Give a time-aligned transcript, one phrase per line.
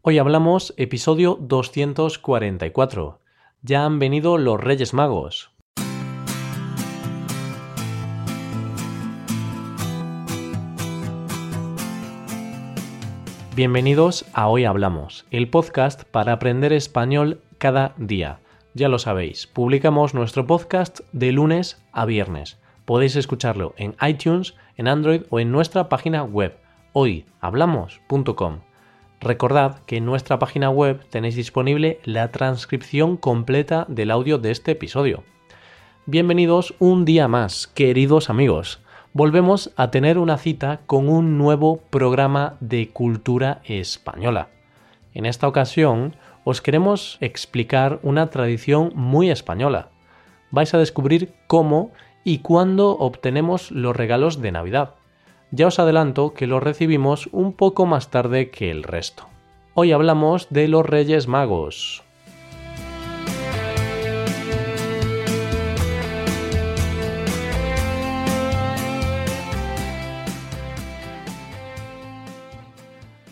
[0.00, 3.20] Hoy hablamos episodio 244.
[3.62, 5.50] Ya han venido los Reyes Magos.
[13.56, 18.38] Bienvenidos a Hoy Hablamos, el podcast para aprender español cada día.
[18.74, 22.60] Ya lo sabéis, publicamos nuestro podcast de lunes a viernes.
[22.84, 26.56] Podéis escucharlo en iTunes, en Android o en nuestra página web
[26.92, 28.60] hoyhablamos.com.
[29.20, 34.72] Recordad que en nuestra página web tenéis disponible la transcripción completa del audio de este
[34.72, 35.24] episodio.
[36.06, 38.80] Bienvenidos un día más, queridos amigos.
[39.12, 44.50] Volvemos a tener una cita con un nuevo programa de cultura española.
[45.14, 49.88] En esta ocasión os queremos explicar una tradición muy española.
[50.52, 51.90] Vais a descubrir cómo
[52.22, 54.94] y cuándo obtenemos los regalos de Navidad
[55.50, 59.28] ya os adelanto que los recibimos un poco más tarde que el resto.
[59.74, 62.02] Hoy hablamos de los Reyes Magos.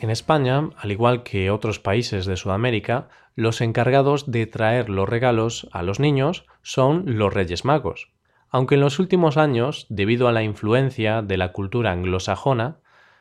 [0.01, 5.69] En España, al igual que otros países de Sudamérica, los encargados de traer los regalos
[5.73, 8.16] a los niños son los Reyes Magos.
[8.57, 12.81] Aunque en los últimos años, debido a la influencia de la cultura anglosajona,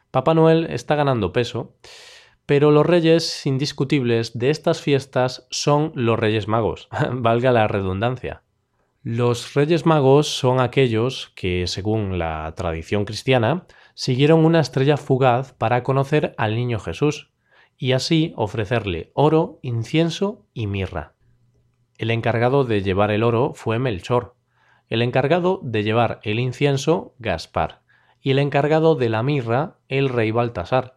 [0.10, 1.76] Papá Noel está ganando peso,
[2.46, 8.44] pero los reyes indiscutibles de estas fiestas son los Reyes Magos, valga la redundancia.
[9.04, 15.84] Los Reyes Magos son aquellos que, según la tradición cristiana, siguieron una estrella fugaz para
[15.84, 17.34] conocer al niño Jesús,
[17.78, 21.14] y así ofrecerle oro, incienso y mirra.
[21.98, 24.35] El encargado de llevar el oro fue Melchor,
[24.90, 27.82] el encargado de llevar el incienso, Gaspar,
[28.22, 30.96] y el encargado de la mirra, el rey Baltasar.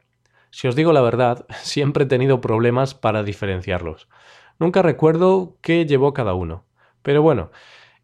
[0.51, 4.09] Si os digo la verdad, siempre he tenido problemas para diferenciarlos.
[4.59, 6.65] Nunca recuerdo qué llevó cada uno.
[7.03, 7.51] Pero bueno,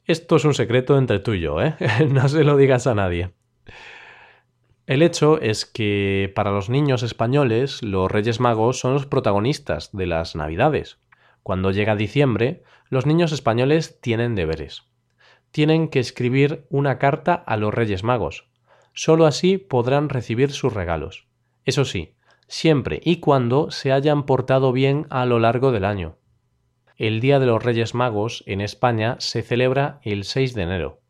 [0.05, 1.75] esto es un secreto entre tú y yo, ¿eh?
[2.09, 3.33] no se lo digas a nadie.
[4.87, 10.07] El hecho es que para los niños españoles los Reyes Magos son los protagonistas de
[10.07, 10.99] las Navidades.
[11.43, 14.85] Cuando llega diciembre, los niños españoles tienen deberes
[15.55, 18.49] tienen que escribir una carta a los Reyes Magos.
[18.93, 21.29] Solo así podrán recibir sus regalos.
[21.65, 22.17] Eso sí,
[22.49, 26.17] siempre y cuando se hayan portado bien a lo largo del año.
[26.97, 31.03] El Día de los Reyes Magos en España se celebra el 6 de enero.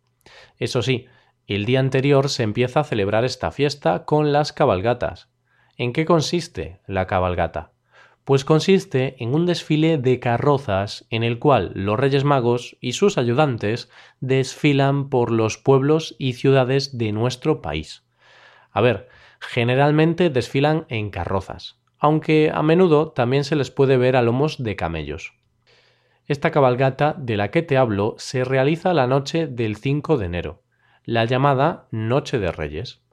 [0.59, 1.07] Eso sí,
[1.47, 5.31] el día anterior se empieza a celebrar esta fiesta con las cabalgatas.
[5.79, 7.74] ¿En qué consiste la cabalgata?
[8.25, 13.19] Pues consiste en un desfile de carrozas en el cual los Reyes Magos y sus
[13.19, 13.91] ayudantes
[14.21, 18.07] desfilan por los pueblos y ciudades de nuestro país.
[18.71, 19.09] A ver,
[19.41, 24.75] generalmente desfilan en carrozas, aunque a menudo también se les puede ver a lomos de
[24.75, 25.35] camellos.
[26.27, 30.63] Esta cabalgata de la que te hablo se realiza la noche del 5 de enero,
[31.05, 33.04] la llamada Noche de Reyes.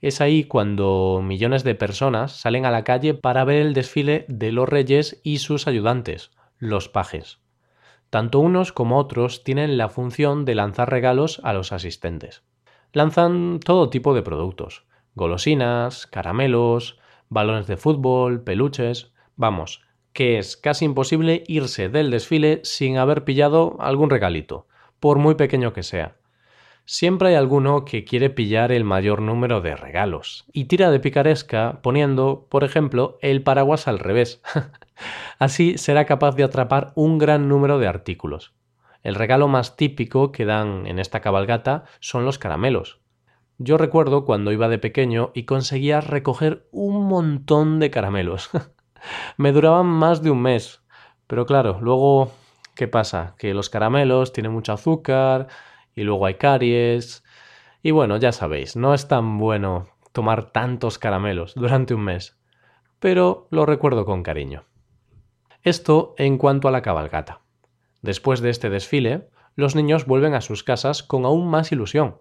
[0.00, 4.50] Es ahí cuando millones de personas salen a la calle para ver el desfile de
[4.50, 7.40] los reyes y sus ayudantes, los pajes.
[8.08, 12.42] Tanto unos como otros tienen la función de lanzar regalos a los asistentes.
[12.92, 20.86] Lanzan todo tipo de productos, golosinas, caramelos, balones de fútbol, peluches, vamos, que es casi
[20.86, 24.66] imposible irse del desfile sin haber pillado algún regalito,
[24.98, 26.19] por muy pequeño que sea.
[26.92, 31.78] Siempre hay alguno que quiere pillar el mayor número de regalos y tira de picaresca
[31.82, 34.42] poniendo, por ejemplo, el paraguas al revés.
[35.38, 38.54] Así será capaz de atrapar un gran número de artículos.
[39.04, 42.98] El regalo más típico que dan en esta cabalgata son los caramelos.
[43.58, 48.50] Yo recuerdo cuando iba de pequeño y conseguía recoger un montón de caramelos.
[49.36, 50.82] Me duraban más de un mes.
[51.28, 52.32] Pero claro, luego,
[52.74, 53.36] ¿qué pasa?
[53.38, 55.46] Que los caramelos tienen mucho azúcar,
[55.94, 57.24] y luego hay caries.
[57.82, 62.38] Y bueno, ya sabéis, no es tan bueno tomar tantos caramelos durante un mes,
[62.98, 64.64] pero lo recuerdo con cariño.
[65.62, 67.40] Esto en cuanto a la cabalgata.
[68.02, 72.20] Después de este desfile, los niños vuelven a sus casas con aún más ilusión,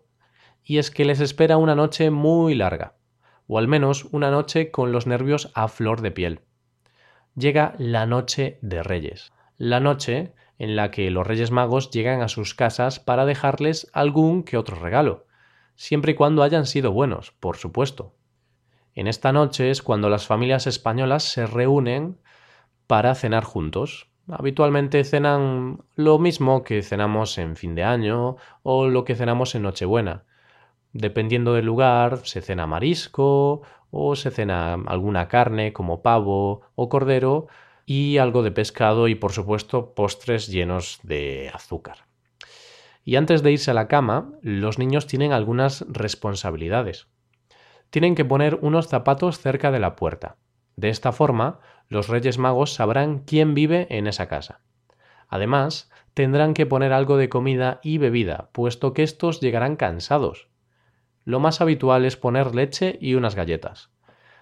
[0.63, 2.95] y es que les espera una noche muy larga,
[3.47, 6.41] o al menos una noche con los nervios a flor de piel.
[7.35, 12.27] Llega la noche de Reyes, la noche en la que los Reyes Magos llegan a
[12.27, 15.25] sus casas para dejarles algún que otro regalo,
[15.75, 18.13] siempre y cuando hayan sido buenos, por supuesto.
[18.93, 22.19] En esta noche es cuando las familias españolas se reúnen
[22.85, 24.09] para cenar juntos.
[24.27, 29.63] Habitualmente cenan lo mismo que cenamos en fin de año o lo que cenamos en
[29.63, 30.25] Nochebuena.
[30.91, 37.47] Dependiendo del lugar, se cena marisco o se cena alguna carne como pavo o cordero
[37.89, 42.05] y algo de pescado y por supuesto postres llenos de azúcar.
[43.03, 47.07] Y antes de irse a la cama, los niños tienen algunas responsabilidades.
[47.89, 50.35] Tienen que poner unos zapatos cerca de la puerta.
[50.75, 54.61] De esta forma, los Reyes Magos sabrán quién vive en esa casa.
[55.27, 60.47] Además, tendrán que poner algo de comida y bebida, puesto que estos llegarán cansados.
[61.25, 63.89] Lo más habitual es poner leche y unas galletas.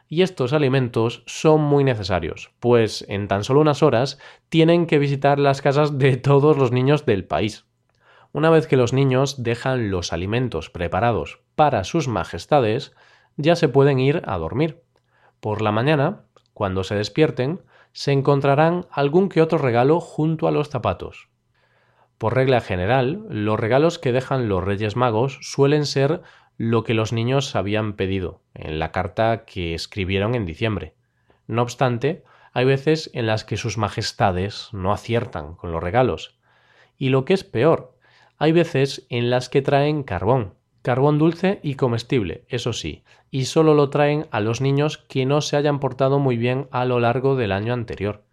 [0.09, 4.19] Y estos alimentos son muy necesarios, pues en tan solo unas horas
[4.49, 7.65] tienen que visitar las casas de todos los niños del país.
[8.31, 12.93] Una vez que los niños dejan los alimentos preparados para sus majestades,
[13.35, 14.83] ya se pueden ir a dormir.
[15.39, 16.23] Por la mañana,
[16.53, 17.61] cuando se despierten,
[17.91, 21.29] se encontrarán algún que otro regalo junto a los zapatos.
[22.17, 26.21] Por regla general, los regalos que dejan los Reyes Magos suelen ser
[26.57, 30.95] lo que los niños habían pedido en la carta que escribieron en diciembre.
[31.45, 36.39] No obstante, hay veces en las que sus majestades no aciertan con los regalos.
[36.97, 37.95] Y lo que es peor,
[38.39, 43.75] hay veces en las que traen carbón, carbón dulce y comestible, eso sí, y solo
[43.75, 47.35] lo traen a los niños que no se hayan portado muy bien a lo largo
[47.35, 48.23] del año anterior.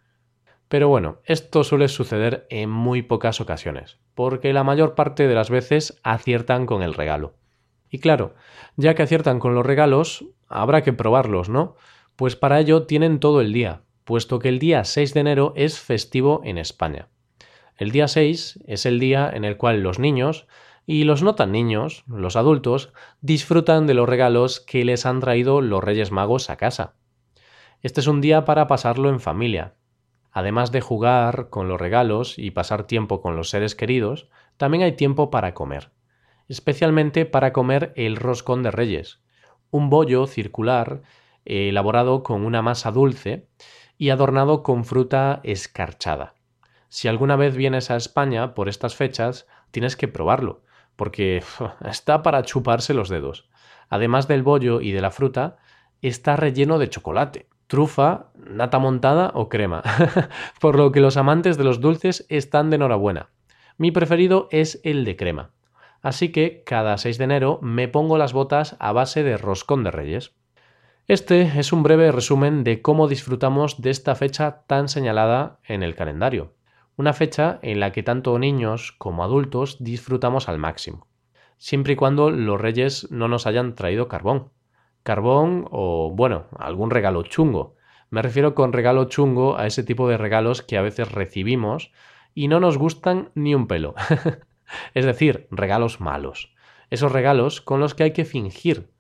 [0.69, 5.51] Pero bueno, esto suele suceder en muy pocas ocasiones, porque la mayor parte de las
[5.51, 7.35] veces aciertan con el regalo.
[7.95, 8.35] Y claro,
[8.75, 11.77] ya que aciertan con los regalos, habrá que probarlos, ¿no?
[12.17, 15.79] Pues para ello tienen todo el día, puesto que el día 6 de enero es
[15.79, 17.07] festivo en España.
[17.77, 20.49] El día 6 es el día en el cual los niños
[20.87, 25.61] y los no tan niños, los adultos, disfrutan de los regalos que les han traído
[25.61, 26.95] los Reyes Magos a casa.
[27.81, 29.75] Este es un día para pasarlo en familia.
[30.33, 34.97] Además de jugar con los regalos y pasar tiempo con los seres queridos, también hay
[34.97, 35.93] tiempo para comer
[36.49, 39.21] especialmente para comer el roscón de reyes,
[39.71, 41.03] un bollo circular
[41.45, 43.49] eh, elaborado con una masa dulce
[43.99, 46.35] y adornado con fruta escarchada.
[46.89, 50.63] Si alguna vez vienes a España por estas fechas, tienes que probarlo,
[50.97, 51.43] porque
[51.85, 53.49] está para chuparse los dedos.
[53.89, 55.57] Además del bollo y de la fruta,
[56.03, 59.83] está relleno de chocolate, trufa, nata montada o crema,
[60.61, 63.31] por lo que los amantes de los dulces están de enhorabuena.
[63.77, 65.54] Mi preferido es el de crema.
[66.05, 69.91] Así que cada 6 de enero me pongo las botas a base de roscón de
[69.91, 70.37] reyes.
[71.07, 75.95] Este es un breve resumen de cómo disfrutamos de esta fecha tan señalada en el
[75.95, 76.57] calendario.
[76.97, 81.09] Una fecha en la que tanto niños como adultos disfrutamos al máximo.
[81.57, 84.51] Siempre y cuando los reyes no nos hayan traído carbón.
[85.05, 87.77] Carbón o, bueno, algún regalo chungo.
[88.11, 91.93] Me refiero con regalo chungo a ese tipo de regalos que a veces recibimos
[92.35, 93.95] y no nos gustan ni un pelo.
[94.95, 96.55] Es decir, regalos malos.
[96.91, 98.91] Esos regalos con los que hay que fingir.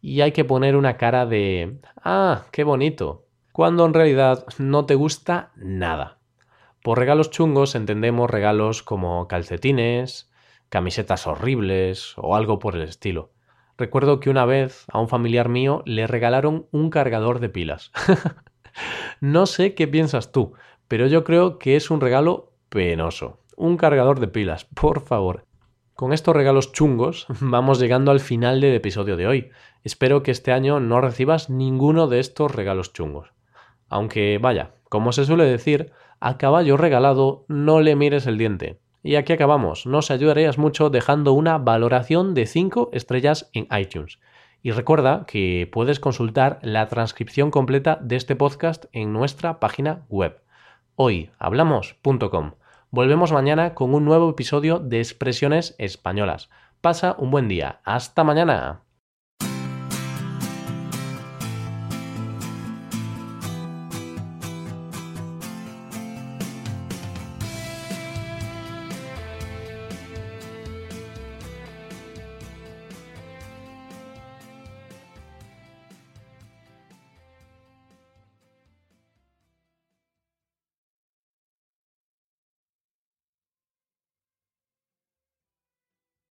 [0.00, 3.26] Y hay que poner una cara de Ah, qué bonito.
[3.52, 6.18] Cuando en realidad no te gusta nada.
[6.82, 10.30] Por regalos chungos entendemos regalos como calcetines,
[10.68, 13.32] camisetas horribles o algo por el estilo.
[13.76, 17.90] Recuerdo que una vez a un familiar mío le regalaron un cargador de pilas.
[19.20, 20.54] no sé qué piensas tú,
[20.86, 25.44] pero yo creo que es un regalo penoso un cargador de pilas, por favor.
[25.94, 29.50] Con estos regalos chungos vamos llegando al final del episodio de hoy.
[29.84, 33.32] Espero que este año no recibas ninguno de estos regalos chungos.
[33.88, 38.80] Aunque vaya, como se suele decir, a caballo regalado no le mires el diente.
[39.02, 39.86] Y aquí acabamos.
[39.86, 44.18] Nos ayudarías mucho dejando una valoración de 5 estrellas en iTunes.
[44.62, 50.40] Y recuerda que puedes consultar la transcripción completa de este podcast en nuestra página web
[50.98, 52.52] hoyhablamos.com.
[52.90, 56.48] Volvemos mañana con un nuevo episodio de Expresiones Españolas.
[56.80, 57.80] Pasa un buen día.
[57.84, 58.80] Hasta mañana.